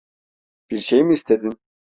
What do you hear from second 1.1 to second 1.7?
istedin?